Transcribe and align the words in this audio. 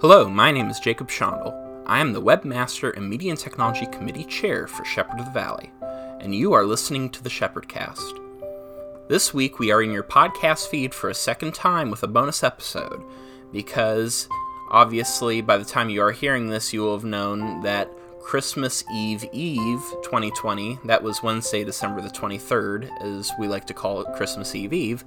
Hello, 0.00 0.28
my 0.28 0.52
name 0.52 0.70
is 0.70 0.78
Jacob 0.78 1.08
Schandel. 1.08 1.52
I 1.84 1.98
am 1.98 2.12
the 2.12 2.22
Webmaster 2.22 2.96
and 2.96 3.10
Media 3.10 3.32
and 3.32 3.40
Technology 3.40 3.84
Committee 3.86 4.22
Chair 4.22 4.68
for 4.68 4.84
Shepherd 4.84 5.18
of 5.18 5.24
the 5.24 5.32
Valley, 5.32 5.72
and 6.20 6.32
you 6.32 6.52
are 6.52 6.64
listening 6.64 7.10
to 7.10 7.20
the 7.20 7.28
Shepherdcast. 7.28 9.08
This 9.08 9.34
week 9.34 9.58
we 9.58 9.72
are 9.72 9.82
in 9.82 9.90
your 9.90 10.04
podcast 10.04 10.68
feed 10.68 10.94
for 10.94 11.10
a 11.10 11.14
second 11.14 11.52
time 11.52 11.90
with 11.90 12.04
a 12.04 12.06
bonus 12.06 12.44
episode, 12.44 13.02
because 13.50 14.28
obviously 14.70 15.40
by 15.40 15.58
the 15.58 15.64
time 15.64 15.90
you 15.90 16.00
are 16.00 16.12
hearing 16.12 16.48
this, 16.48 16.72
you 16.72 16.82
will 16.82 16.94
have 16.94 17.04
known 17.04 17.62
that 17.62 17.90
Christmas 18.20 18.84
Eve 18.94 19.24
Eve 19.32 19.82
2020, 20.04 20.78
that 20.84 21.02
was 21.02 21.24
Wednesday, 21.24 21.64
December 21.64 22.02
the 22.02 22.08
23rd, 22.08 22.88
as 23.02 23.32
we 23.36 23.48
like 23.48 23.66
to 23.66 23.74
call 23.74 24.02
it 24.02 24.14
Christmas 24.14 24.54
Eve 24.54 24.72
Eve, 24.72 25.04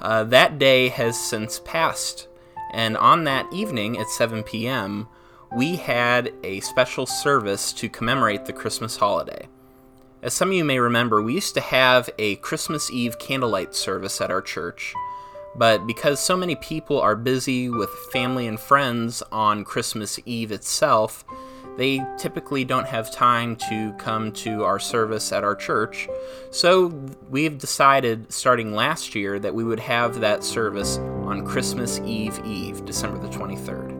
uh, 0.00 0.22
that 0.22 0.60
day 0.60 0.90
has 0.90 1.18
since 1.18 1.58
passed. 1.64 2.27
And 2.72 2.96
on 2.96 3.24
that 3.24 3.52
evening 3.52 3.98
at 3.98 4.08
7 4.08 4.42
p.m., 4.42 5.08
we 5.56 5.76
had 5.76 6.32
a 6.44 6.60
special 6.60 7.06
service 7.06 7.72
to 7.74 7.88
commemorate 7.88 8.44
the 8.44 8.52
Christmas 8.52 8.96
holiday. 8.96 9.48
As 10.22 10.34
some 10.34 10.48
of 10.48 10.54
you 10.54 10.64
may 10.64 10.78
remember, 10.78 11.22
we 11.22 11.34
used 11.34 11.54
to 11.54 11.60
have 11.60 12.10
a 12.18 12.36
Christmas 12.36 12.90
Eve 12.90 13.18
candlelight 13.18 13.74
service 13.74 14.20
at 14.20 14.30
our 14.30 14.42
church, 14.42 14.92
but 15.54 15.86
because 15.86 16.20
so 16.20 16.36
many 16.36 16.56
people 16.56 17.00
are 17.00 17.16
busy 17.16 17.68
with 17.68 17.88
family 18.12 18.46
and 18.46 18.58
friends 18.58 19.22
on 19.32 19.64
Christmas 19.64 20.18
Eve 20.26 20.52
itself, 20.52 21.24
they 21.78 22.04
typically 22.18 22.64
don't 22.64 22.88
have 22.88 23.10
time 23.12 23.54
to 23.54 23.92
come 23.98 24.32
to 24.32 24.64
our 24.64 24.80
service 24.80 25.30
at 25.30 25.44
our 25.44 25.54
church. 25.54 26.08
So 26.50 26.86
we've 27.30 27.56
decided 27.56 28.32
starting 28.32 28.74
last 28.74 29.14
year 29.14 29.38
that 29.38 29.54
we 29.54 29.62
would 29.62 29.78
have 29.78 30.18
that 30.18 30.42
service 30.42 30.98
on 30.98 31.46
Christmas 31.46 32.00
Eve 32.00 32.40
Eve, 32.44 32.84
December 32.84 33.18
the 33.18 33.28
23rd. 33.28 33.94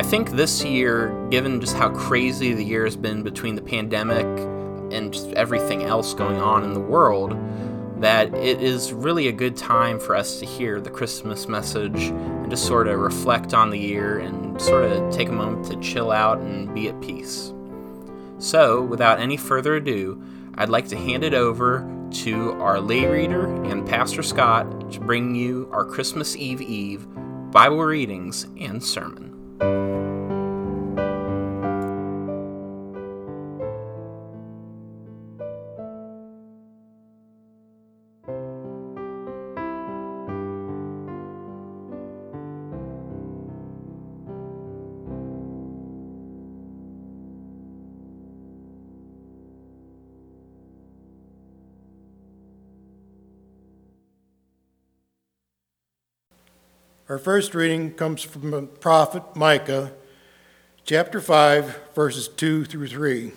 I 0.00 0.02
think 0.02 0.30
this 0.30 0.64
year, 0.64 1.28
given 1.30 1.60
just 1.60 1.76
how 1.76 1.90
crazy 1.90 2.54
the 2.54 2.64
year 2.64 2.84
has 2.84 2.96
been 2.96 3.22
between 3.22 3.54
the 3.54 3.62
pandemic 3.62 4.24
and 4.92 5.14
everything 5.36 5.82
else 5.82 6.14
going 6.14 6.40
on 6.40 6.64
in 6.64 6.72
the 6.72 6.80
world, 6.80 7.36
that 8.02 8.34
it 8.34 8.60
is 8.60 8.92
really 8.92 9.28
a 9.28 9.32
good 9.32 9.56
time 9.56 9.98
for 10.00 10.16
us 10.16 10.40
to 10.40 10.46
hear 10.46 10.80
the 10.80 10.90
Christmas 10.90 11.46
message 11.46 12.04
and 12.04 12.50
just 12.50 12.66
sort 12.66 12.88
of 12.88 12.98
reflect 12.98 13.54
on 13.54 13.70
the 13.70 13.78
year 13.78 14.18
and 14.18 14.60
sort 14.60 14.84
of 14.84 15.14
take 15.14 15.28
a 15.28 15.32
moment 15.32 15.64
to 15.66 15.80
chill 15.80 16.10
out 16.10 16.38
and 16.38 16.74
be 16.74 16.88
at 16.88 17.00
peace. 17.00 17.52
So, 18.38 18.82
without 18.82 19.20
any 19.20 19.36
further 19.36 19.76
ado, 19.76 20.20
I'd 20.56 20.68
like 20.68 20.88
to 20.88 20.96
hand 20.96 21.22
it 21.22 21.32
over 21.32 21.88
to 22.24 22.52
our 22.60 22.80
lay 22.80 23.06
reader 23.06 23.46
and 23.64 23.88
Pastor 23.88 24.24
Scott 24.24 24.92
to 24.92 25.00
bring 25.00 25.36
you 25.36 25.68
our 25.72 25.84
Christmas 25.84 26.36
Eve 26.36 26.60
Eve 26.60 27.06
Bible 27.52 27.84
readings 27.84 28.48
and 28.58 28.82
sermon. 28.82 29.31
Our 57.12 57.18
first 57.18 57.54
reading 57.54 57.92
comes 57.92 58.22
from 58.22 58.52
the 58.52 58.62
prophet 58.62 59.22
Micah, 59.36 59.92
chapter 60.86 61.20
5, 61.20 61.90
verses 61.94 62.26
2 62.26 62.64
through 62.64 62.88
3. 62.88 63.32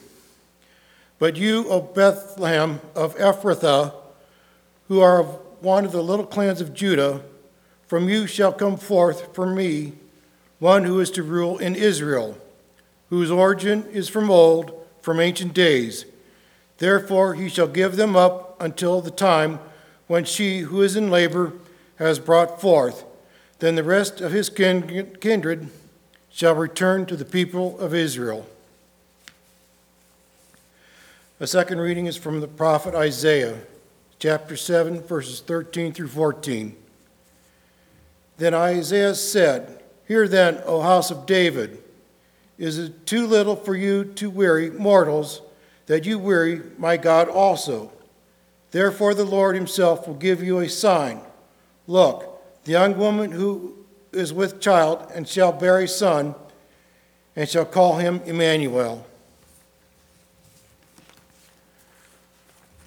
But 1.19 1.35
you, 1.35 1.67
O 1.67 1.81
Bethlehem 1.81 2.79
of 2.95 3.17
Ephrathah, 3.17 3.93
who 4.87 5.01
are 5.01 5.19
of 5.19 5.27
one 5.59 5.83
of 5.83 5.91
the 5.91 6.01
little 6.01 6.25
clans 6.25 6.61
of 6.61 6.73
Judah, 6.73 7.21
from 7.85 8.07
you 8.07 8.27
shall 8.27 8.53
come 8.53 8.77
forth 8.77 9.35
for 9.35 9.45
me 9.45 9.91
one 10.59 10.85
who 10.85 11.01
is 11.01 11.11
to 11.11 11.21
rule 11.21 11.57
in 11.57 11.75
Israel, 11.75 12.37
whose 13.09 13.29
origin 13.29 13.85
is 13.87 14.07
from 14.07 14.31
old, 14.31 14.71
from 15.01 15.19
ancient 15.19 15.53
days. 15.53 16.05
Therefore 16.77 17.33
he 17.33 17.49
shall 17.49 17.67
give 17.67 17.97
them 17.97 18.15
up 18.15 18.55
until 18.61 19.01
the 19.01 19.11
time 19.11 19.59
when 20.07 20.23
she 20.23 20.59
who 20.59 20.81
is 20.81 20.95
in 20.95 21.09
labor 21.09 21.51
has 21.97 22.19
brought 22.19 22.61
forth 22.61 23.03
then 23.59 23.75
the 23.75 23.83
rest 23.83 24.21
of 24.21 24.31
his 24.31 24.49
kindred 24.49 25.69
shall 26.29 26.55
return 26.55 27.05
to 27.05 27.15
the 27.15 27.25
people 27.25 27.79
of 27.79 27.93
Israel. 27.93 28.45
A 31.39 31.47
second 31.47 31.79
reading 31.79 32.05
is 32.05 32.17
from 32.17 32.39
the 32.39 32.47
prophet 32.47 32.93
Isaiah, 32.95 33.59
chapter 34.19 34.55
7, 34.55 35.01
verses 35.01 35.41
13 35.41 35.93
through 35.93 36.07
14. 36.07 36.75
Then 38.37 38.53
Isaiah 38.53 39.15
said, 39.15 39.81
Hear 40.07 40.27
then, 40.27 40.61
O 40.65 40.81
house 40.81 41.11
of 41.11 41.25
David, 41.25 41.81
is 42.57 42.77
it 42.77 43.05
too 43.05 43.27
little 43.27 43.55
for 43.55 43.75
you 43.75 44.05
to 44.15 44.29
weary 44.29 44.69
mortals 44.69 45.41
that 45.87 46.05
you 46.05 46.19
weary 46.19 46.61
my 46.77 46.97
God 46.97 47.27
also? 47.27 47.91
Therefore 48.71 49.13
the 49.13 49.25
Lord 49.25 49.55
himself 49.55 50.07
will 50.07 50.15
give 50.15 50.43
you 50.43 50.59
a 50.59 50.69
sign. 50.69 51.21
Look, 51.87 52.34
the 52.65 52.71
young 52.71 52.97
woman 52.97 53.31
who 53.31 53.75
is 54.11 54.33
with 54.33 54.59
child 54.59 55.09
and 55.13 55.27
shall 55.27 55.51
bear 55.51 55.79
a 55.79 55.87
son, 55.87 56.35
and 57.35 57.47
shall 57.47 57.65
call 57.65 57.97
him 57.97 58.21
Emmanuel. 58.25 59.05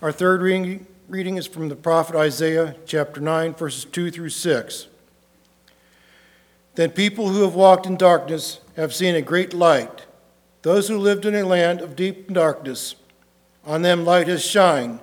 Our 0.02 0.10
third 0.12 0.42
reading, 0.42 0.86
reading 1.08 1.36
is 1.36 1.46
from 1.46 1.68
the 1.68 1.76
prophet 1.76 2.16
Isaiah, 2.16 2.74
chapter 2.86 3.20
9, 3.20 3.54
verses 3.54 3.84
2 3.84 4.10
through 4.10 4.30
6. 4.30 4.86
Then 6.74 6.90
people 6.90 7.28
who 7.28 7.42
have 7.42 7.54
walked 7.54 7.86
in 7.86 7.96
darkness 7.96 8.60
have 8.76 8.94
seen 8.94 9.14
a 9.14 9.22
great 9.22 9.52
light. 9.52 10.06
Those 10.62 10.88
who 10.88 10.98
lived 10.98 11.24
in 11.24 11.34
a 11.34 11.44
land 11.44 11.80
of 11.80 11.94
deep 11.94 12.32
darkness, 12.32 12.96
on 13.64 13.82
them 13.82 14.04
light 14.04 14.28
has 14.28 14.44
shined. 14.44 15.00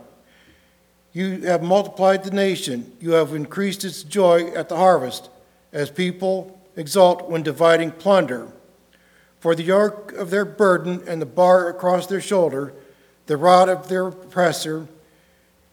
You 1.16 1.44
have 1.44 1.64
multiplied 1.64 2.26
the 2.26 2.32
nation. 2.32 2.92
You 3.00 3.12
have 3.12 3.34
increased 3.34 3.86
its 3.86 4.04
joy 4.04 4.48
at 4.48 4.68
the 4.68 4.76
harvest, 4.76 5.30
as 5.72 5.90
people 5.90 6.60
exult 6.76 7.30
when 7.30 7.42
dividing 7.42 7.92
plunder. 7.92 8.50
For 9.40 9.56
the 9.56 9.64
yoke 9.64 10.12
of 10.12 10.30
their 10.30 10.44
burden 10.44 11.02
and 11.08 11.22
the 11.22 11.26
bar 11.26 11.70
across 11.70 12.06
their 12.08 12.20
shoulder, 12.20 12.74
the 13.28 13.38
rod 13.38 13.70
of 13.70 13.88
their 13.88 14.08
oppressor, 14.08 14.90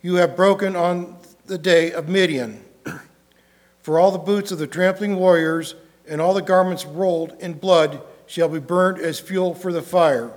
you 0.00 0.14
have 0.14 0.36
broken 0.36 0.76
on 0.76 1.16
the 1.46 1.58
day 1.58 1.90
of 1.90 2.08
Midian. 2.08 2.62
For 3.82 3.98
all 3.98 4.12
the 4.12 4.18
boots 4.18 4.52
of 4.52 4.60
the 4.60 4.68
trampling 4.68 5.16
warriors 5.16 5.74
and 6.06 6.20
all 6.20 6.34
the 6.34 6.42
garments 6.42 6.86
rolled 6.86 7.32
in 7.40 7.54
blood 7.54 8.00
shall 8.26 8.48
be 8.48 8.60
burned 8.60 9.00
as 9.00 9.18
fuel 9.18 9.54
for 9.54 9.72
the 9.72 9.82
fire. 9.82 10.30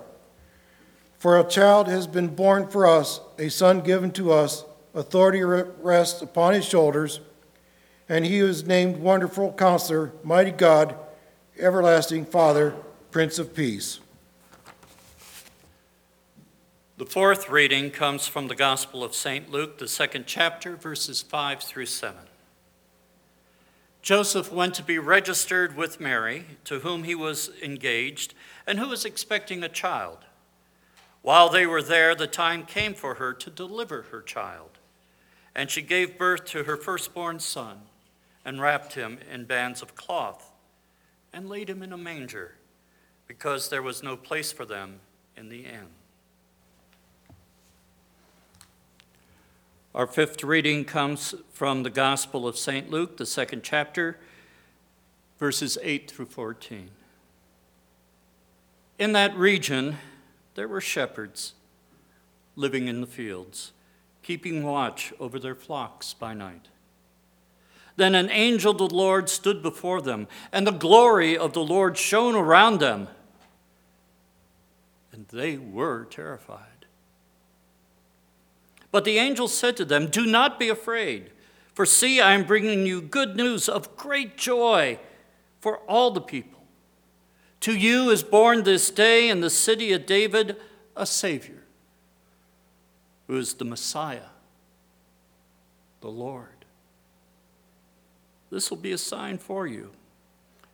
For 1.20 1.40
a 1.40 1.48
child 1.48 1.88
has 1.90 2.08
been 2.08 2.30
born 2.30 2.68
for 2.68 2.88
us, 2.88 3.20
a 3.38 3.50
son 3.50 3.82
given 3.82 4.10
to 4.14 4.32
us 4.32 4.66
authority 4.95 5.44
rests 5.44 6.22
upon 6.22 6.53
his 6.53 6.66
shoulders, 6.66 7.19
and 8.07 8.25
he 8.25 8.39
is 8.39 8.66
named 8.66 8.97
Wonderful 8.97 9.53
Counselor, 9.53 10.13
Mighty 10.23 10.51
God, 10.51 10.95
Everlasting 11.59 12.25
Father, 12.25 12.73
Prince 13.11 13.38
of 13.38 13.53
Peace. 13.53 14.00
The 16.97 17.06
fourth 17.06 17.50
reading 17.50 17.92
comes 17.92 18.25
from 18.25 18.47
the 18.47 18.56
Gospel 18.56 19.03
of 19.03 19.13
St. 19.13 19.51
Luke, 19.51 19.80
the 19.80 19.88
second 19.88 20.25
chapter, 20.27 20.77
verses 20.77 21.21
5 21.21 21.62
through 21.62 21.88
7. 21.88 22.18
Joseph 24.01 24.51
went 24.51 24.75
to 24.75 24.83
be 24.83 24.98
registered 24.98 25.75
with 25.75 26.00
Mary, 26.00 26.45
to 26.63 26.80
whom 26.80 27.03
he 27.03 27.15
was 27.15 27.50
engaged, 27.62 28.33
and 28.65 28.80
who 28.80 28.88
was 28.88 29.03
expecting 29.03 29.62
a 29.62 29.68
child. 29.68 30.19
While 31.21 31.50
they 31.50 31.65
were 31.65 31.81
there, 31.81 32.15
the 32.15 32.27
time 32.27 32.65
came 32.65 32.94
for 32.94 33.15
her 33.15 33.33
to 33.33 33.50
deliver 33.50 34.03
her 34.03 34.21
child. 34.21 34.75
And 35.56 35.69
she 35.69 35.81
gave 35.81 36.18
birth 36.18 36.46
to 36.46 36.66
her 36.66 36.75
firstborn 36.75 37.40
son, 37.40 37.81
and 38.44 38.62
wrapped 38.62 38.94
him 38.94 39.19
in 39.31 39.46
bands 39.46 39.81
of 39.81 39.96
cloth, 39.96 40.52
and 41.31 41.50
laid 41.50 41.69
him 41.69 41.81
in 41.81 41.94
a 41.94 41.98
manger, 41.98 42.56
because 43.28 43.69
there 43.69 43.81
was 43.81 44.04
no 44.04 44.18
place 44.18 44.52
for 44.52 44.66
them 44.66 45.00
in 45.38 45.50
the 45.50 45.66
inn. 45.66 45.88
Our 49.96 50.07
fifth 50.07 50.44
reading 50.44 50.84
comes 50.84 51.34
from 51.54 51.84
the 51.84 51.90
Gospel 51.90 52.48
of 52.48 52.58
St. 52.58 52.92
Luke, 52.92 53.16
the 53.16 53.25
second 53.25 53.63
chapter, 53.63 54.19
verses 55.40 55.78
8 55.81 56.12
through 56.12 56.25
14. 56.25 56.90
In 59.00 59.13
that 59.13 59.34
region, 59.38 59.98
there 60.56 60.68
were 60.68 60.81
shepherds 60.81 61.54
living 62.58 62.90
in 62.90 63.00
the 63.00 63.08
fields 63.08 63.72
keeping 64.25 64.63
watch 64.63 65.13
over 65.19 65.38
their 65.38 65.54
flocks 65.54 66.16
by 66.16 66.33
night. 66.33 66.69
Then 67.95 68.16
an 68.16 68.31
angel 68.31 68.72
of 68.72 68.80
the 68.80 68.95
Lord 68.95 69.30
stood 69.30 69.62
before 69.62 70.01
them, 70.01 70.27
and 70.51 70.66
the 70.66 70.72
glory 70.72 71.38
of 71.38 71.54
the 71.54 71.63
Lord 71.63 71.95
shone 71.95 72.33
around 72.33 72.80
them. 72.80 73.07
And 75.12 75.27
they 75.27 75.57
were 75.57 76.06
terrified. 76.06 76.88
But 78.92 79.06
the 79.06 79.19
angel 79.19 79.48
said 79.48 79.77
to 79.77 79.86
them, 79.86 80.07
Do 80.07 80.25
not 80.25 80.57
be 80.57 80.69
afraid, 80.69 81.30
for 81.75 81.86
see, 81.86 82.19
I 82.19 82.33
am 82.33 82.45
bringing 82.45 82.88
you 82.88 83.01
good 83.01 83.36
news 83.36 83.69
of 83.69 83.95
great 83.95 84.38
joy 84.38 84.98
for 85.60 85.77
all 85.81 86.10
the 86.10 86.19
people. 86.19 86.63
To 87.60 87.77
you 87.77 88.10
is 88.10 88.24
born 88.24 88.63
this 88.63 88.89
day 88.89 89.30
in 89.30 89.42
the 89.42 89.51
city 89.51 89.94
of 89.94 90.07
David 90.07 90.57
a 90.95 91.06
Savior, 91.06 91.62
who 93.27 93.38
is 93.38 93.56
the 93.56 93.66
Messiah, 93.66 94.30
the 96.01 96.10
Lord. 96.10 96.66
This 98.50 98.69
will 98.69 98.77
be 98.77 98.92
a 98.92 98.98
sign 98.98 99.38
for 99.38 99.66
you. 99.68 99.92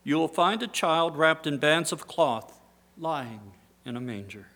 You 0.03 0.17
will 0.17 0.27
find 0.27 0.61
a 0.61 0.67
child 0.67 1.17
wrapped 1.17 1.47
in 1.47 1.57
bands 1.57 1.91
of 1.91 2.07
cloth, 2.07 2.59
lying 2.97 3.53
in 3.85 3.95
a 3.95 4.01
manger. 4.01 4.47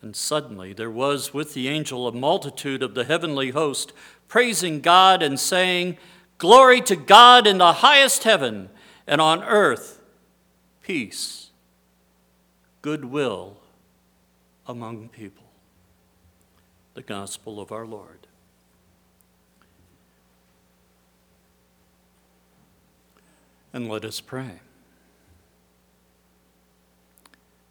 And 0.00 0.16
suddenly 0.16 0.72
there 0.72 0.90
was 0.90 1.32
with 1.32 1.54
the 1.54 1.68
angel 1.68 2.08
a 2.08 2.12
multitude 2.12 2.82
of 2.82 2.94
the 2.94 3.04
heavenly 3.04 3.50
host, 3.50 3.92
praising 4.26 4.80
God 4.80 5.22
and 5.22 5.38
saying, 5.38 5.96
Glory 6.38 6.80
to 6.82 6.96
God 6.96 7.46
in 7.46 7.58
the 7.58 7.74
highest 7.74 8.24
heaven, 8.24 8.68
and 9.06 9.20
on 9.20 9.44
earth, 9.44 10.00
peace, 10.82 11.50
goodwill 12.80 13.58
among 14.66 15.08
people. 15.08 15.44
The 16.94 17.02
gospel 17.02 17.60
of 17.60 17.72
our 17.72 17.86
Lord. 17.86 18.26
And 23.72 23.88
let 23.88 24.04
us 24.04 24.20
pray. 24.20 24.60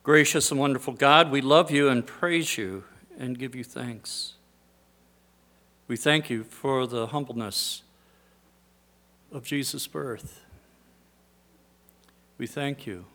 Gracious 0.03 0.49
and 0.49 0.59
wonderful 0.59 0.93
God, 0.93 1.29
we 1.29 1.41
love 1.41 1.69
you 1.69 1.87
and 1.87 2.05
praise 2.05 2.57
you 2.57 2.85
and 3.19 3.37
give 3.37 3.53
you 3.53 3.63
thanks. 3.63 4.33
We 5.87 5.95
thank 5.95 6.29
you 6.29 6.43
for 6.43 6.87
the 6.87 7.07
humbleness 7.07 7.83
of 9.31 9.43
Jesus' 9.43 9.85
birth. 9.85 10.41
We 12.39 12.47
thank 12.47 12.87
you 12.87 13.05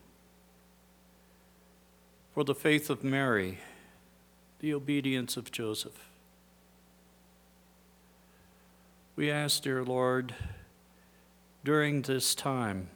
for 2.33 2.45
the 2.45 2.55
faith 2.55 2.89
of 2.89 3.03
Mary, 3.03 3.57
the 4.59 4.73
obedience 4.73 5.37
of 5.37 5.51
Joseph. 5.51 6.09
We 9.15 9.29
ask, 9.29 9.63
dear 9.63 9.83
Lord, 9.83 10.33
during 11.63 12.01
this 12.01 12.33
time, 12.33 12.89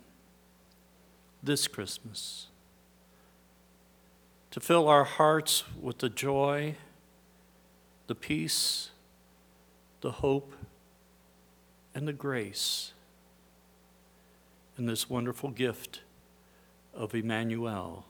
this 1.43 1.67
Christmas, 1.67 2.47
to 4.51 4.59
fill 4.59 4.87
our 4.87 5.03
hearts 5.03 5.63
with 5.79 5.99
the 5.99 6.09
joy, 6.09 6.75
the 8.07 8.15
peace, 8.15 8.89
the 10.01 10.11
hope, 10.11 10.53
and 11.93 12.07
the 12.07 12.13
grace 12.13 12.93
in 14.77 14.85
this 14.87 15.09
wonderful 15.09 15.51
gift 15.51 16.01
of 16.93 17.13
Emmanuel, 17.13 18.05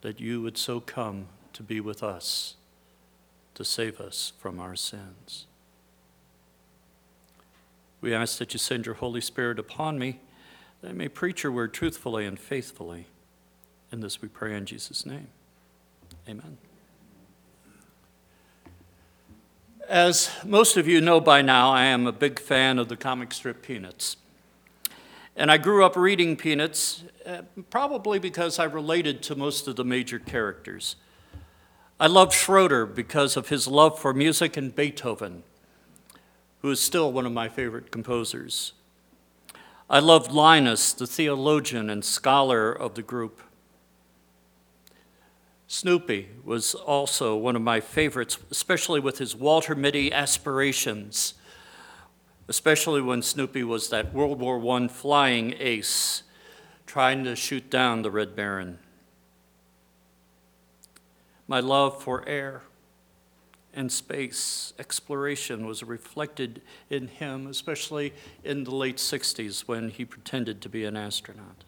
that 0.00 0.20
you 0.20 0.42
would 0.42 0.58
so 0.58 0.80
come 0.80 1.26
to 1.54 1.62
be 1.62 1.80
with 1.80 2.02
us, 2.02 2.56
to 3.54 3.64
save 3.64 4.00
us 4.00 4.32
from 4.38 4.60
our 4.60 4.76
sins. 4.76 5.46
We 8.00 8.12
ask 8.12 8.38
that 8.38 8.52
you 8.52 8.58
send 8.58 8.84
your 8.84 8.96
Holy 8.96 9.22
Spirit 9.22 9.58
upon 9.58 9.98
me, 9.98 10.20
that 10.82 10.90
I 10.90 10.92
may 10.92 11.08
preach 11.08 11.42
your 11.42 11.52
word 11.52 11.72
truthfully 11.72 12.26
and 12.26 12.38
faithfully. 12.38 13.06
In 13.90 14.00
this 14.00 14.20
we 14.20 14.28
pray 14.28 14.54
in 14.54 14.66
Jesus' 14.66 15.06
name. 15.06 15.28
Amen. 16.28 16.58
As 19.88 20.30
most 20.44 20.76
of 20.76 20.88
you 20.88 21.00
know 21.00 21.20
by 21.20 21.42
now, 21.42 21.70
I 21.70 21.84
am 21.84 22.06
a 22.06 22.12
big 22.12 22.38
fan 22.38 22.78
of 22.78 22.88
the 22.88 22.96
comic 22.96 23.32
strip 23.32 23.62
Peanuts. 23.62 24.16
And 25.36 25.50
I 25.50 25.58
grew 25.58 25.84
up 25.84 25.96
reading 25.96 26.36
Peanuts, 26.36 27.04
uh, 27.26 27.42
probably 27.70 28.18
because 28.18 28.58
I 28.58 28.64
related 28.64 29.22
to 29.24 29.34
most 29.34 29.68
of 29.68 29.76
the 29.76 29.84
major 29.84 30.18
characters. 30.18 30.96
I 31.98 32.06
loved 32.06 32.32
Schroeder 32.32 32.86
because 32.86 33.36
of 33.36 33.48
his 33.48 33.66
love 33.68 33.98
for 33.98 34.12
music 34.12 34.56
and 34.56 34.74
Beethoven 34.74 35.44
who 36.64 36.70
is 36.70 36.80
still 36.80 37.12
one 37.12 37.26
of 37.26 37.32
my 37.32 37.46
favorite 37.46 37.90
composers. 37.90 38.72
I 39.90 39.98
loved 39.98 40.32
Linus, 40.32 40.94
the 40.94 41.06
theologian 41.06 41.90
and 41.90 42.02
scholar 42.02 42.72
of 42.72 42.94
the 42.94 43.02
group. 43.02 43.42
Snoopy 45.66 46.30
was 46.42 46.74
also 46.74 47.36
one 47.36 47.54
of 47.54 47.60
my 47.60 47.80
favorites, 47.80 48.38
especially 48.50 48.98
with 48.98 49.18
his 49.18 49.36
Walter 49.36 49.74
Mitty 49.74 50.10
aspirations, 50.10 51.34
especially 52.48 53.02
when 53.02 53.20
Snoopy 53.20 53.62
was 53.62 53.90
that 53.90 54.14
World 54.14 54.40
War 54.40 54.58
I 54.74 54.88
flying 54.88 55.52
ace 55.58 56.22
trying 56.86 57.24
to 57.24 57.36
shoot 57.36 57.68
down 57.68 58.00
the 58.00 58.10
Red 58.10 58.34
Baron. 58.34 58.78
My 61.46 61.60
love 61.60 62.02
for 62.02 62.26
air 62.26 62.62
and 63.74 63.90
space 63.90 64.72
exploration 64.78 65.66
was 65.66 65.82
reflected 65.82 66.62
in 66.88 67.08
him, 67.08 67.46
especially 67.46 68.14
in 68.44 68.64
the 68.64 68.74
late 68.74 68.96
60s 68.96 69.62
when 69.62 69.90
he 69.90 70.04
pretended 70.04 70.60
to 70.62 70.68
be 70.68 70.84
an 70.84 70.96
astronaut. 70.96 71.64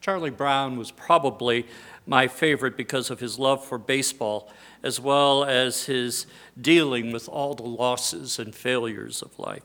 Charlie 0.00 0.30
Brown 0.30 0.76
was 0.76 0.90
probably 0.90 1.66
my 2.06 2.28
favorite 2.28 2.76
because 2.76 3.08
of 3.08 3.20
his 3.20 3.38
love 3.38 3.64
for 3.64 3.78
baseball, 3.78 4.52
as 4.82 5.00
well 5.00 5.44
as 5.44 5.86
his 5.86 6.26
dealing 6.60 7.10
with 7.10 7.26
all 7.26 7.54
the 7.54 7.62
losses 7.62 8.38
and 8.38 8.54
failures 8.54 9.22
of 9.22 9.38
life. 9.38 9.62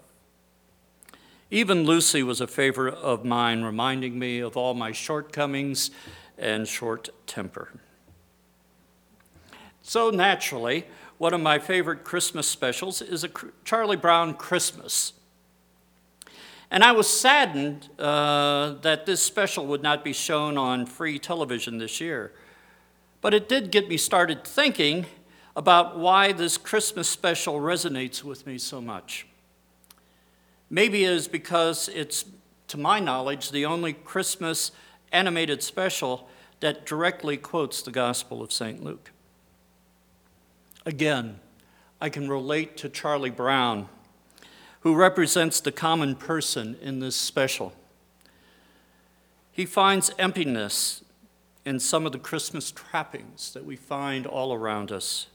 Even 1.52 1.84
Lucy 1.84 2.24
was 2.24 2.40
a 2.40 2.48
favorite 2.48 2.94
of 2.94 3.26
mine, 3.26 3.64
reminding 3.64 4.18
me 4.18 4.40
of 4.40 4.56
all 4.56 4.74
my 4.74 4.94
shortcomings 4.94 5.92
and 6.38 6.68
short 6.68 7.10
temper. 7.28 7.70
So 9.82 10.10
naturally, 10.10 10.86
one 11.18 11.34
of 11.34 11.42
my 11.42 11.60
favorite 11.60 12.04
Christmas 12.04 12.48
specials 12.48 13.02
is 13.02 13.24
a 13.24 13.30
Charlie 13.66 13.98
Brown 13.98 14.34
Christmas. 14.34 15.14
And 16.72 16.84
I 16.84 16.92
was 16.92 17.10
saddened 17.10 17.90
uh, 17.98 18.76
that 18.82 19.06
this 19.06 19.22
special 19.22 19.66
would 19.68 19.82
not 19.82 20.04
be 20.04 20.14
shown 20.14 20.58
on 20.58 20.86
free 20.86 21.18
television 21.18 21.80
this 21.80 22.00
year. 22.00 22.32
But 23.22 23.34
it 23.34 23.50
did 23.50 23.72
get 23.72 23.90
me 23.90 23.98
started 23.98 24.46
thinking 24.46 25.08
about 25.56 25.98
why 25.98 26.32
this 26.32 26.58
Christmas 26.58 27.10
special 27.10 27.60
resonates 27.60 28.24
with 28.24 28.46
me 28.46 28.58
so 28.58 28.80
much. 28.80 29.28
Maybe 30.70 31.04
it 31.04 31.12
is 31.12 31.28
because 31.28 31.90
it's, 31.90 32.26
to 32.68 32.78
my 32.78 33.00
knowledge, 33.00 33.50
the 33.50 33.66
only 33.66 33.94
Christmas 33.94 34.72
animated 35.12 35.64
special 35.64 36.30
that 36.60 36.86
directly 36.86 37.36
quotes 37.36 37.82
the 37.82 37.92
Gospel 37.92 38.44
of 38.44 38.54
St. 38.54 38.84
Luke. 38.84 39.12
Again, 40.86 41.40
I 42.00 42.10
can 42.10 42.30
relate 42.30 42.78
to 42.78 42.90
Charlie 42.90 43.30
Brown, 43.30 43.90
who 44.82 44.96
represents 44.96 45.60
the 45.60 45.72
common 45.72 46.16
person 46.16 46.78
in 46.82 47.00
this 47.00 47.16
special. 47.16 47.74
He 49.52 49.66
finds 49.66 50.12
emptiness 50.18 51.04
in 51.66 51.80
some 51.80 52.06
of 52.06 52.14
the 52.14 52.20
Christmas 52.20 52.72
trappings 52.72 53.52
that 53.54 53.66
we 53.66 53.76
find 53.76 54.26
all 54.26 54.54
around 54.54 54.92
us 54.92 55.28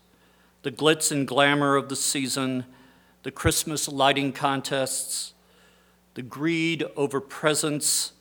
the 0.62 0.72
glitz 0.72 1.12
and 1.12 1.28
glamour 1.28 1.76
of 1.76 1.90
the 1.90 1.96
season, 1.96 2.64
the 3.22 3.30
Christmas 3.30 3.86
lighting 3.86 4.32
contests, 4.32 5.34
the 6.14 6.22
greed 6.22 6.82
over 6.96 7.20
presents, 7.20 8.12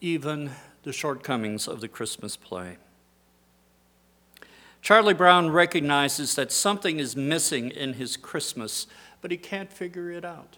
even 0.00 0.52
the 0.84 0.92
shortcomings 0.92 1.68
of 1.68 1.82
the 1.82 1.88
Christmas 1.88 2.34
play. 2.34 2.78
Charlie 4.88 5.12
Brown 5.12 5.50
recognizes 5.50 6.34
that 6.36 6.50
something 6.50 6.98
is 6.98 7.14
missing 7.14 7.70
in 7.70 7.92
his 7.92 8.16
Christmas, 8.16 8.86
but 9.20 9.30
he 9.30 9.36
can't 9.36 9.70
figure 9.70 10.10
it 10.10 10.24
out. 10.24 10.56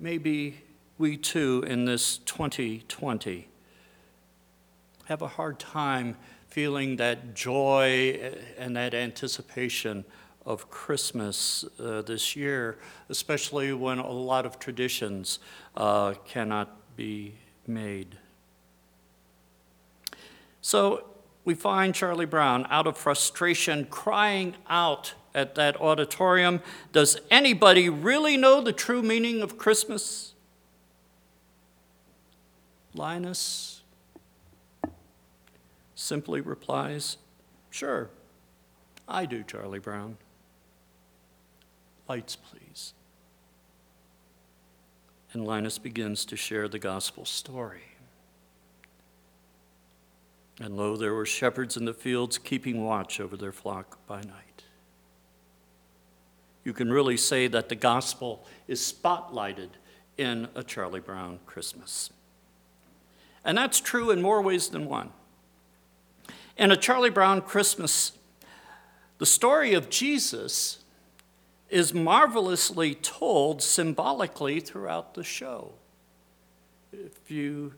Maybe 0.00 0.62
we 0.98 1.16
too, 1.16 1.62
in 1.64 1.84
this 1.84 2.18
2020, 2.18 3.46
have 5.04 5.22
a 5.22 5.28
hard 5.28 5.60
time 5.60 6.16
feeling 6.48 6.96
that 6.96 7.36
joy 7.36 8.34
and 8.58 8.76
that 8.76 8.94
anticipation 8.94 10.04
of 10.44 10.68
Christmas 10.68 11.64
uh, 11.78 12.02
this 12.02 12.34
year, 12.34 12.78
especially 13.08 13.72
when 13.74 14.00
a 14.00 14.10
lot 14.10 14.44
of 14.44 14.58
traditions 14.58 15.38
uh, 15.76 16.14
cannot 16.24 16.96
be 16.96 17.34
made. 17.68 18.18
So, 20.62 21.04
we 21.46 21.54
find 21.54 21.94
Charlie 21.94 22.26
Brown 22.26 22.66
out 22.68 22.86
of 22.86 22.98
frustration 22.98 23.86
crying 23.86 24.56
out 24.68 25.14
at 25.34 25.54
that 25.54 25.80
auditorium 25.80 26.60
Does 26.92 27.18
anybody 27.30 27.88
really 27.88 28.36
know 28.36 28.60
the 28.60 28.72
true 28.72 29.00
meaning 29.00 29.40
of 29.40 29.56
Christmas? 29.56 30.34
Linus 32.92 33.82
simply 35.94 36.40
replies, 36.40 37.16
Sure, 37.70 38.10
I 39.06 39.26
do, 39.26 39.42
Charlie 39.42 39.78
Brown. 39.78 40.16
Lights, 42.08 42.36
please. 42.36 42.94
And 45.32 45.44
Linus 45.46 45.78
begins 45.78 46.24
to 46.26 46.36
share 46.36 46.68
the 46.68 46.78
gospel 46.78 47.24
story. 47.24 47.95
And 50.60 50.76
lo, 50.76 50.96
there 50.96 51.14
were 51.14 51.26
shepherds 51.26 51.76
in 51.76 51.84
the 51.84 51.92
fields 51.92 52.38
keeping 52.38 52.82
watch 52.82 53.20
over 53.20 53.36
their 53.36 53.52
flock 53.52 53.98
by 54.06 54.22
night. 54.22 54.64
You 56.64 56.72
can 56.72 56.90
really 56.90 57.16
say 57.16 57.46
that 57.46 57.68
the 57.68 57.76
gospel 57.76 58.44
is 58.66 58.80
spotlighted 58.80 59.68
in 60.16 60.48
a 60.54 60.64
Charlie 60.64 61.00
Brown 61.00 61.38
Christmas. 61.46 62.10
And 63.44 63.56
that's 63.56 63.80
true 63.80 64.10
in 64.10 64.20
more 64.22 64.42
ways 64.42 64.68
than 64.68 64.86
one. 64.86 65.10
In 66.56 66.72
a 66.72 66.76
Charlie 66.76 67.10
Brown 67.10 67.42
Christmas, 67.42 68.12
the 69.18 69.26
story 69.26 69.74
of 69.74 69.90
Jesus 69.90 70.78
is 71.68 71.92
marvelously 71.92 72.94
told 72.94 73.62
symbolically 73.62 74.60
throughout 74.60 75.14
the 75.14 75.22
show. 75.22 75.72
If 76.92 77.30
you 77.30 77.74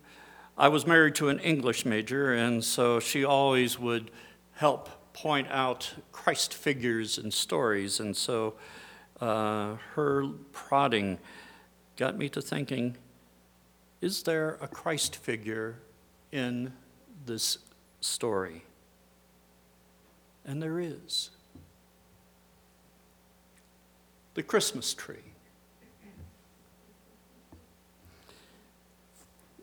I 0.61 0.67
was 0.67 0.89
married 0.89 1.15
to 1.17 1.29
an 1.29 1.39
English 1.39 1.87
major, 1.87 2.35
and 2.35 2.65
so 2.65 2.99
she 2.99 3.25
always 3.25 3.79
would 3.79 4.11
help 4.55 5.13
point 5.13 5.47
out 5.53 5.95
Christ 6.11 6.53
figures 6.53 7.17
and 7.17 7.33
stories. 7.33 8.01
And 8.01 8.17
so 8.17 8.55
uh, 9.21 9.77
her 9.95 10.27
prodding 10.53 11.19
got 11.97 12.19
me 12.19 12.29
to 12.31 12.43
thinking 12.43 12.97
is 14.01 14.23
there 14.25 14.59
a 14.61 14.69
Christ 14.69 15.17
figure 15.17 15.77
in 16.31 16.73
this 17.27 17.59
story? 18.01 18.65
And 20.45 20.63
there 20.63 20.79
is. 20.79 21.31
The 24.35 24.43
Christmas 24.43 24.95
tree. 24.95 25.28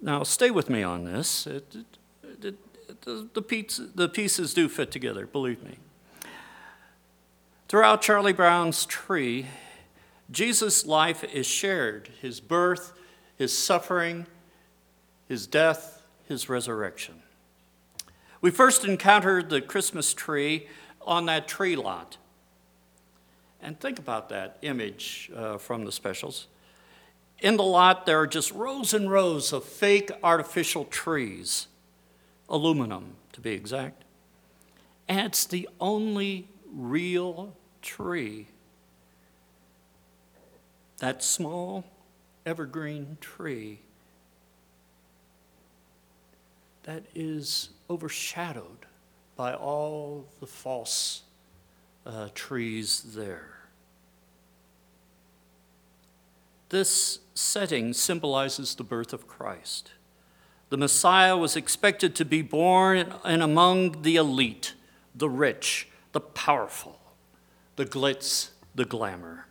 Now, 0.05 0.21
stay 0.21 0.51
with 0.51 0.69
me 0.69 0.83
on 0.83 1.03
this. 1.03 1.47
It, 1.47 1.75
it, 2.21 2.45
it, 2.45 3.01
the, 3.01 3.27
the, 3.33 3.41
pieces, 3.41 3.91
the 3.95 4.07
pieces 4.07 4.53
do 4.53 4.69
fit 4.69 4.91
together, 4.91 5.25
believe 5.25 5.63
me. 5.63 5.77
Throughout 7.67 8.03
Charlie 8.03 8.31
Brown's 8.31 8.85
tree, 8.85 9.47
Jesus' 10.29 10.85
life 10.85 11.23
is 11.23 11.47
shared 11.47 12.11
his 12.21 12.39
birth, 12.39 12.93
his 13.35 13.57
suffering, 13.57 14.27
his 15.27 15.47
death, 15.47 16.03
his 16.27 16.49
resurrection. 16.49 17.23
We 18.41 18.51
first 18.51 18.85
encountered 18.85 19.49
the 19.49 19.59
Christmas 19.59 20.13
tree 20.13 20.67
on 21.01 21.25
that 21.25 21.47
tree 21.47 21.75
lot. 21.75 22.17
And 23.59 23.79
think 23.79 23.97
about 23.97 24.29
that 24.29 24.59
image 24.61 25.31
uh, 25.35 25.57
from 25.57 25.83
the 25.83 25.91
specials. 25.91 26.45
In 27.39 27.57
the 27.57 27.63
lot, 27.63 28.05
there 28.05 28.19
are 28.19 28.27
just 28.27 28.51
rows 28.51 28.93
and 28.93 29.11
rows 29.11 29.51
of 29.51 29.63
fake 29.63 30.11
artificial 30.23 30.85
trees, 30.85 31.67
aluminum 32.49 33.15
to 33.33 33.41
be 33.41 33.51
exact. 33.51 34.03
And 35.07 35.27
it's 35.27 35.45
the 35.45 35.69
only 35.79 36.47
real 36.73 37.53
tree. 37.81 38.47
That 40.99 41.23
small 41.23 41.83
evergreen 42.45 43.17
tree 43.19 43.79
that 46.83 47.03
is 47.13 47.69
overshadowed 47.89 48.85
by 49.35 49.53
all 49.53 50.25
the 50.39 50.47
false 50.47 51.23
uh, 52.05 52.29
trees 52.33 53.03
there. 53.15 53.51
This 56.69 57.19
setting 57.35 57.93
symbolizes 57.93 58.73
the 58.73 58.83
birth 58.83 59.13
of 59.13 59.27
Christ. 59.27 59.91
The 60.69 60.77
Messiah 60.77 61.37
was 61.37 61.55
expected 61.55 62.15
to 62.15 62.25
be 62.25 62.41
born 62.41 63.13
and 63.23 63.43
among 63.43 64.01
the 64.01 64.15
elite, 64.15 64.73
the 65.13 65.29
rich, 65.29 65.87
the 66.13 66.21
powerful, 66.21 66.99
the 67.75 67.85
glitz, 67.85 68.49
the 68.73 68.85
glamour, 68.85 69.45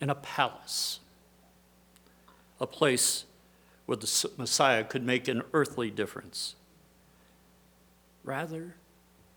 in 0.00 0.08
a 0.08 0.14
palace, 0.14 1.00
a 2.60 2.66
place 2.66 3.24
where 3.86 3.96
the 3.96 4.30
Messiah 4.36 4.84
could 4.84 5.04
make 5.04 5.28
an 5.28 5.42
earthly 5.52 5.90
difference. 5.90 6.54
Rather, 8.24 8.76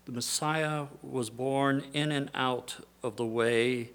the 0.06 0.12
Messiah 0.12 0.86
was 1.02 1.30
born 1.30 1.84
in 1.92 2.12
and 2.12 2.30
out 2.34 2.76
of 3.02 3.16
the 3.16 3.26
way 3.26 3.90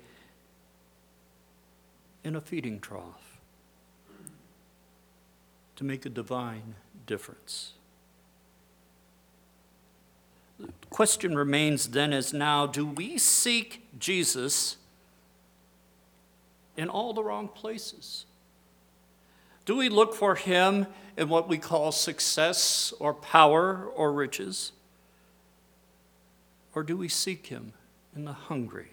in 2.23 2.35
a 2.35 2.41
feeding 2.41 2.79
trough 2.79 3.39
to 5.75 5.83
make 5.83 6.05
a 6.05 6.09
divine 6.09 6.75
difference. 7.05 7.73
The 10.59 10.67
question 10.89 11.35
remains 11.37 11.89
then 11.89 12.11
as 12.11 12.33
now 12.33 12.67
do 12.67 12.85
we 12.85 13.17
seek 13.17 13.87
Jesus 13.97 14.75
in 16.75 16.89
all 16.89 17.13
the 17.13 17.23
wrong 17.23 17.47
places? 17.47 18.25
Do 19.65 19.77
we 19.77 19.87
look 19.87 20.15
for 20.15 20.35
him 20.35 20.87
in 21.15 21.29
what 21.29 21.47
we 21.47 21.57
call 21.57 21.91
success 21.91 22.93
or 22.99 23.13
power 23.13 23.85
or 23.85 24.11
riches? 24.11 24.71
Or 26.73 26.83
do 26.83 26.97
we 26.97 27.07
seek 27.07 27.47
him 27.47 27.73
in 28.15 28.25
the 28.25 28.33
hungry, 28.33 28.89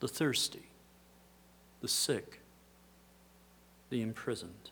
the 0.00 0.08
thirsty, 0.08 0.64
the 1.82 1.88
sick, 1.88 2.40
the 3.90 4.00
imprisoned. 4.00 4.70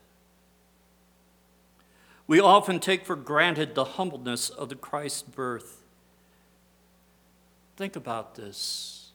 We 2.26 2.40
often 2.40 2.78
take 2.78 3.04
for 3.04 3.16
granted 3.16 3.74
the 3.74 3.84
humbleness 3.84 4.48
of 4.48 4.68
the 4.68 4.76
Christ 4.76 5.34
birth. 5.34 5.82
Think 7.76 7.96
about 7.96 8.36
this 8.36 9.10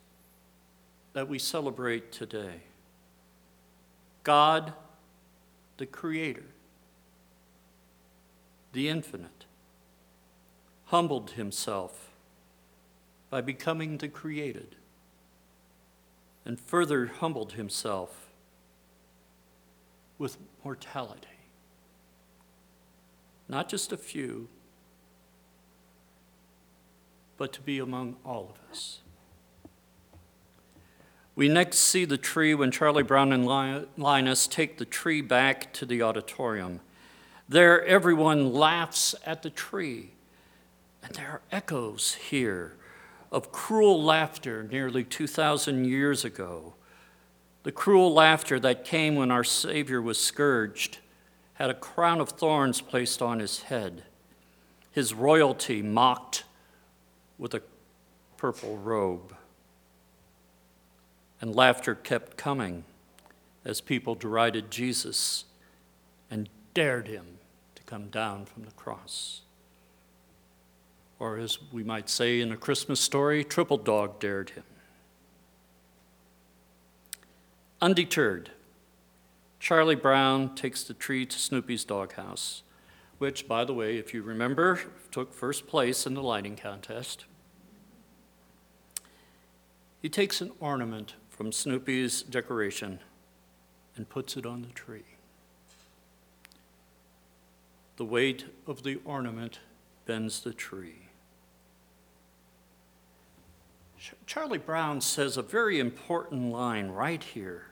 that 1.14 1.30
we 1.30 1.40
celebrate 1.40 2.12
today. 2.12 2.64
God, 4.24 4.74
the 5.78 5.86
Creator, 5.86 6.44
the 8.74 8.90
Infinite, 8.90 9.46
humbled 10.88 11.32
himself 11.32 12.10
by 13.30 13.40
becoming 13.40 13.98
the 13.98 14.10
created 14.10 14.76
and 16.46 16.60
further 16.60 17.08
humbled 17.08 17.54
himself 17.54 18.28
with 20.18 20.38
mortality. 20.64 21.28
Not 23.50 23.68
just 23.68 23.92
a 23.92 23.98
few, 23.98 24.48
but 27.38 27.52
to 27.54 27.62
be 27.62 27.80
among 27.80 28.16
all 28.24 28.54
of 28.54 28.72
us. 28.72 29.00
We 31.36 31.50
next 31.50 31.80
see 31.80 32.06
the 32.06 32.18
tree 32.18 32.56
when 32.56 32.72
Charlie 32.72 33.04
Brown 33.04 33.34
and 33.34 33.46
Linus 33.46 34.48
take 34.48 34.78
the 34.78 34.86
tree 34.86 35.22
back 35.22 35.74
to 35.74 35.86
the 35.86 36.02
auditorium. 36.02 36.80
There, 37.50 37.84
everyone 37.86 38.54
laughs 38.54 39.16
at 39.26 39.44
the 39.44 39.50
tree, 39.50 40.12
and 41.04 41.14
there 41.16 41.28
are 41.28 41.42
echoes 41.52 42.14
here 42.30 42.78
of 43.36 43.52
cruel 43.52 44.02
laughter 44.02 44.64
nearly 44.64 45.04
2,000 45.04 45.84
years 45.84 46.24
ago. 46.24 46.74
The 47.64 47.72
cruel 47.74 48.14
laughter 48.14 48.62
that 48.62 48.86
came 48.86 49.18
when 49.18 49.30
our 49.30 49.44
Savior 49.44 50.02
was 50.02 50.18
scourged, 50.18 51.00
had 51.56 51.70
a 51.70 51.74
crown 51.74 52.22
of 52.22 52.30
thorns 52.30 52.80
placed 52.80 53.22
on 53.22 53.40
his 53.40 53.64
head, 53.64 54.04
his 54.90 55.14
royalty 55.14 55.82
mocked 55.82 56.46
with 57.38 57.54
a 57.54 57.62
purple 58.38 58.78
robe. 58.78 59.36
And 61.42 61.54
laughter 61.54 61.94
kept 61.94 62.38
coming 62.38 62.86
as 63.66 63.82
people 63.82 64.16
derided 64.16 64.72
Jesus 64.72 65.44
and 66.32 66.48
dared 66.74 67.10
him 67.10 67.40
to 67.76 67.84
come 67.84 68.08
down 68.08 68.46
from 68.46 68.64
the 68.64 68.72
cross 68.72 69.42
or 71.20 71.38
as 71.38 71.60
we 71.72 71.84
might 71.84 72.10
say 72.10 72.42
in 72.42 72.52
a 72.52 72.58
Christmas 72.58 73.00
story, 73.00 73.44
Triple 73.44 73.78
Dog 73.78 74.20
dared 74.20 74.52
him. 74.52 74.64
Undeterred, 77.82 78.52
Charlie 79.60 79.96
Brown 79.96 80.56
takes 80.56 80.84
the 80.84 80.94
tree 80.94 81.26
to 81.26 81.40
Snoopy's 81.40 81.84
doghouse, 81.84 82.64
which, 83.18 83.48
by 83.48 83.64
the 83.64 83.74
way, 83.74 83.98
if 83.98 84.14
you 84.14 84.22
remember, 84.22 84.80
took 85.12 85.34
first 85.34 85.68
place 85.68 86.06
in 86.06 86.14
the 86.14 86.22
lighting 86.22 86.56
contest. 86.56 87.26
He 90.02 90.10
takes 90.10 90.42
an 90.42 90.52
ornament 90.60 91.16
from 91.30 91.52
Snoopy's 91.52 92.22
decoration 92.22 93.00
and 93.96 94.08
puts 94.08 94.38
it 94.38 94.46
on 94.46 94.62
the 94.62 94.70
tree. 94.70 95.06
The 97.98 98.06
weight 98.06 98.46
of 98.68 98.84
the 98.84 99.00
ornament 99.06 99.60
bends 100.06 100.42
the 100.42 100.54
tree. 100.54 101.10
Charlie 104.28 104.60
Brown 104.60 105.02
says 105.02 105.36
a 105.36 105.42
very 105.42 105.80
important 105.80 106.52
line 106.52 106.90
right 106.90 107.24
here 107.24 107.68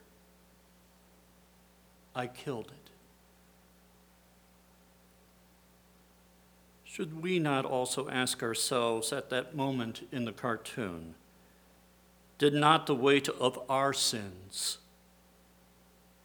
I 2.15 2.27
killed 2.27 2.67
it. 2.67 2.91
Should 6.83 7.21
we 7.23 7.39
not 7.39 7.65
also 7.65 8.07
ask 8.07 8.43
ourselves 8.43 9.11
at 9.11 9.31
that 9.31 9.55
moment 9.55 10.07
in 10.11 10.25
the 10.25 10.31
cartoon, 10.31 11.15
did 12.37 12.53
not 12.53 12.85
the 12.85 12.93
weight 12.93 13.27
of 13.29 13.59
our 13.67 13.93
sins 13.93 14.77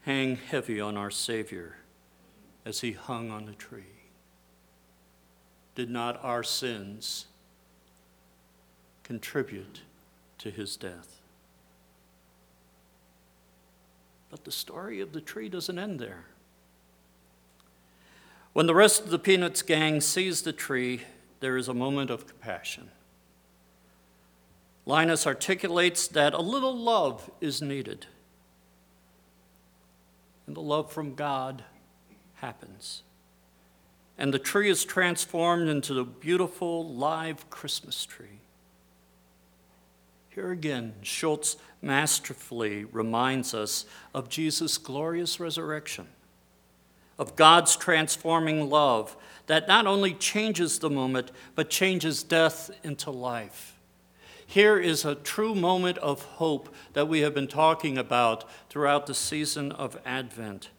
hang 0.03 0.37
heavy 0.37 0.79
on 0.79 0.97
our 0.97 1.11
Savior 1.11 1.77
as 2.67 2.83
he 2.83 2.93
hung 2.93 3.31
on 3.31 3.47
the 3.47 3.53
tree? 3.53 3.98
Did 5.79 5.91
not 5.91 6.19
our 6.25 6.43
sins 6.43 7.27
contribute 9.05 9.83
to 10.39 10.51
his 10.51 10.77
death? 10.77 11.21
But 14.29 14.43
the 14.43 14.51
story 14.51 15.01
of 15.01 15.13
the 15.13 15.21
tree 15.21 15.49
doesn't 15.49 15.79
end 15.79 16.01
there. 16.01 16.25
When 18.55 18.67
the 18.67 18.75
rest 18.75 19.05
of 19.05 19.11
the 19.11 19.21
Peanuts 19.21 19.63
gang 19.63 20.01
sees 20.01 20.43
the 20.43 20.53
tree, 20.53 21.03
there 21.39 21.57
is 21.57 21.69
a 21.69 21.75
moment 21.75 22.11
of 22.11 22.27
compassion. 22.27 22.91
Linus 24.85 25.29
articulates 25.29 26.09
that 26.09 26.35
a 26.35 26.43
little 26.43 26.77
love 26.77 27.31
is 27.41 27.63
needed. 27.63 28.07
And 30.49 30.57
the 30.57 30.61
love 30.61 30.91
from 30.91 31.15
God 31.15 31.63
happens. 32.35 33.05
And 34.19 34.35
the 34.35 34.39
tree 34.39 34.69
is 34.69 34.85
transformed 34.85 35.69
into 35.69 35.95
the 35.95 36.05
beautiful 36.05 36.93
live 36.93 37.49
Christmas 37.51 38.05
tree. 38.05 38.41
Here 40.29 40.51
again, 40.51 40.95
Schulz 41.03 41.57
masterfully 41.81 42.85
reminds 42.85 43.55
us 43.55 43.87
of 44.13 44.29
Jesus' 44.29 44.77
glorious 44.77 45.39
resurrection, 45.39 46.09
of 47.19 47.37
God's 47.37 47.77
transforming 47.77 48.69
love 48.69 49.17
that 49.47 49.67
not 49.67 49.87
only 49.87 50.15
changes 50.15 50.79
the 50.79 50.91
moment, 50.91 51.33
but 51.55 51.71
changes 51.71 52.23
death 52.23 52.71
into 52.85 53.11
life. 53.11 53.79
Here 54.47 54.79
is 54.79 55.05
a 55.05 55.15
true 55.15 55.55
moment 55.55 55.99
of 55.99 56.23
hope 56.23 56.75
that 56.93 57.09
we 57.09 57.21
have 57.21 57.35
been 57.35 57.49
talking 57.49 57.99
about 57.99 58.45
throughout 58.71 59.07
the 59.07 59.15
season 59.15 59.73
of 59.73 59.99
Advent. 60.07 60.71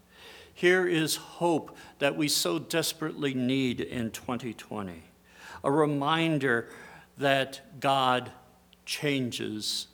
Here 0.59 0.85
is 0.85 1.15
hope 1.15 1.77
that 1.99 2.17
we 2.17 2.27
so 2.27 2.59
desperately 2.59 3.33
need 3.33 3.79
in 3.79 4.11
2020. 4.11 5.03
A 5.63 5.71
reminder 5.71 6.67
that 7.17 7.79
God 7.79 8.33
changes 8.85 9.87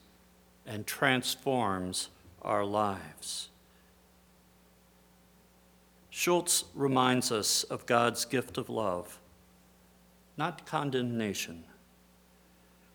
and 0.65 0.87
transforms 0.87 2.09
our 2.41 2.65
lives. 2.65 3.49
Schulz 6.09 6.63
reminds 6.73 7.31
us 7.31 7.63
of 7.65 7.85
God's 7.85 8.25
gift 8.25 8.57
of 8.57 8.67
love, 8.67 9.19
not 10.35 10.65
condemnation, 10.65 11.65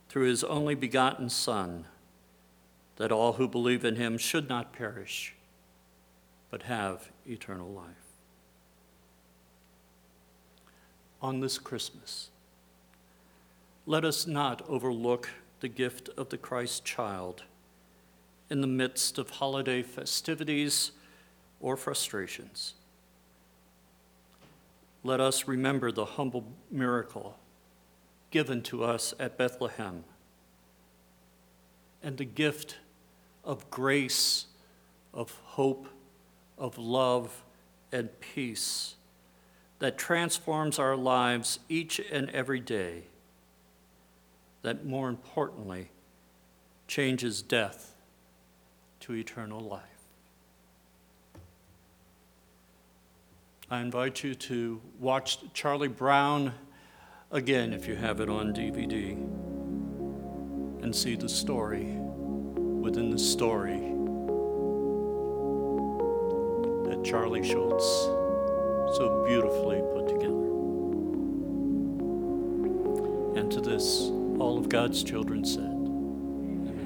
through 0.09 0.27
his 0.27 0.43
only 0.43 0.75
begotten 0.75 1.31
Son, 1.31 1.85
that 2.97 3.13
all 3.13 3.35
who 3.35 3.47
believe 3.47 3.85
in 3.85 3.95
him 3.95 4.19
should 4.19 4.49
not 4.49 4.73
perish, 4.73 5.37
but 6.51 6.63
have 6.63 7.11
eternal 7.27 7.71
life. 7.71 7.87
On 11.23 11.41
this 11.41 11.59
Christmas, 11.59 12.31
let 13.87 14.05
us 14.05 14.27
not 14.27 14.63
overlook 14.69 15.31
the 15.61 15.69
gift 15.69 16.09
of 16.17 16.31
the 16.31 16.39
Christ 16.39 16.85
child 16.85 17.45
in 18.49 18.61
the 18.61 18.67
midst 18.67 19.19
of 19.19 19.31
holiday 19.31 19.83
festivities 19.83 20.93
or 21.61 21.77
frustrations. 21.77 22.75
Let 25.05 25.21
us 25.21 25.47
remember 25.47 25.93
the 25.93 26.05
humble 26.05 26.45
miracle 26.71 27.39
given 28.31 28.63
to 28.63 28.85
us 28.85 29.15
at 29.19 29.39
Bethlehem 29.39 30.05
and 32.03 32.17
the 32.17 32.25
gift 32.25 32.79
of 33.45 33.71
grace, 33.71 34.47
of 35.13 35.39
hope, 35.45 35.89
of 36.61 36.79
love, 36.79 37.43
and 37.91 38.09
peace 38.21 38.95
that 39.81 39.99
transforms 39.99 40.79
our 40.79 40.95
lives 40.95 41.59
each 41.69 42.01
and 42.13 42.31
every 42.31 42.61
day 42.61 43.05
that 44.63 44.85
more 44.85 45.09
importantly 45.09 45.91
changes 46.87 47.43
death 47.43 47.97
to 49.01 49.15
eternal 49.15 49.61
life. 49.61 49.83
I 53.71 53.81
invite 53.81 54.23
you 54.23 54.35
to 54.35 54.81
watch 54.99 55.39
Charlie 55.55 55.89
Brown 55.89 56.53
again 57.31 57.73
if 57.73 57.87
you 57.87 57.95
have 57.95 58.21
it 58.21 58.29
on 58.29 58.53
DVD 58.53 59.13
and 60.83 60.95
see 60.95 61.15
the 61.15 61.29
story 61.29 61.97
within 62.81 63.11
the 63.11 63.19
story 63.19 63.90
that 66.91 67.05
Charlie 67.05 67.45
Schulz 67.45 67.85
so 68.97 69.25
beautifully 69.25 69.81
put 69.93 70.09
together. 70.09 70.51
And 73.39 73.51
to 73.53 73.61
this, 73.61 74.11
all 74.41 74.59
of 74.59 74.69
God's 74.69 75.05
children 75.05 75.45
said. 75.45 75.63
Amen. 75.63 76.81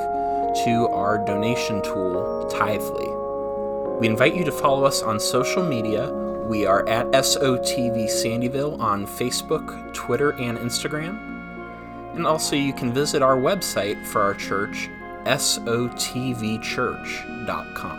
to 0.64 0.88
our 0.92 1.18
donation 1.18 1.82
tool, 1.82 2.48
Tithely. 2.52 4.00
We 4.00 4.06
invite 4.06 4.34
you 4.34 4.44
to 4.44 4.52
follow 4.52 4.84
us 4.84 5.02
on 5.02 5.20
social 5.20 5.62
media. 5.62 6.10
We 6.50 6.66
are 6.66 6.86
at 6.88 7.06
SOTV 7.12 8.06
Sandyville 8.06 8.80
on 8.80 9.06
Facebook, 9.06 9.94
Twitter, 9.94 10.30
and 10.30 10.58
Instagram. 10.58 12.16
And 12.16 12.26
also, 12.26 12.56
you 12.56 12.72
can 12.72 12.92
visit 12.92 13.22
our 13.22 13.36
website 13.36 14.04
for 14.04 14.20
our 14.20 14.34
church, 14.34 14.90
sotvchurch.com. 15.26 17.98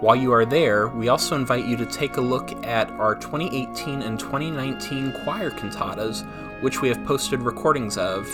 While 0.00 0.14
you 0.14 0.32
are 0.32 0.46
there, 0.46 0.86
we 0.86 1.08
also 1.08 1.34
invite 1.34 1.66
you 1.66 1.76
to 1.78 1.86
take 1.86 2.16
a 2.16 2.20
look 2.20 2.64
at 2.64 2.92
our 2.92 3.16
2018 3.16 4.02
and 4.02 4.20
2019 4.20 5.24
choir 5.24 5.50
cantatas, 5.50 6.24
which 6.62 6.80
we 6.80 6.86
have 6.86 7.04
posted 7.04 7.42
recordings 7.42 7.98
of 7.98 8.24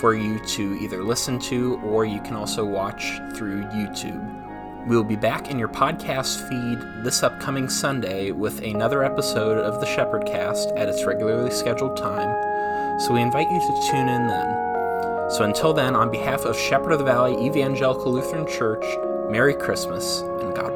for 0.00 0.12
you 0.12 0.44
to 0.46 0.76
either 0.80 1.04
listen 1.04 1.38
to 1.38 1.76
or 1.84 2.04
you 2.04 2.20
can 2.22 2.34
also 2.34 2.64
watch 2.64 3.20
through 3.36 3.62
YouTube. 3.66 4.41
We 4.86 4.96
will 4.96 5.04
be 5.04 5.14
back 5.14 5.48
in 5.48 5.60
your 5.60 5.68
podcast 5.68 6.48
feed 6.48 7.04
this 7.04 7.22
upcoming 7.22 7.68
Sunday 7.68 8.32
with 8.32 8.60
another 8.62 9.04
episode 9.04 9.58
of 9.58 9.80
the 9.80 9.86
Shepherd 9.86 10.26
Cast 10.26 10.70
at 10.70 10.88
its 10.88 11.04
regularly 11.04 11.52
scheduled 11.52 11.96
time, 11.96 13.00
so 13.00 13.14
we 13.14 13.22
invite 13.22 13.48
you 13.48 13.60
to 13.60 13.90
tune 13.92 14.08
in 14.08 14.26
then. 14.26 15.30
So 15.30 15.44
until 15.44 15.72
then, 15.72 15.94
on 15.94 16.10
behalf 16.10 16.40
of 16.40 16.58
Shepherd 16.58 16.90
of 16.90 16.98
the 16.98 17.04
Valley 17.04 17.46
Evangelical 17.46 18.12
Lutheran 18.12 18.44
Church, 18.48 18.84
Merry 19.30 19.54
Christmas 19.54 20.22
and 20.40 20.52
God. 20.52 20.71